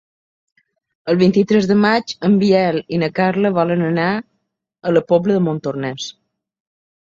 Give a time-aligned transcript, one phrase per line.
[1.11, 4.09] El vint-i-tres de maig en Biel i na Carla volen anar
[4.93, 6.11] a la Pobla de Montornès.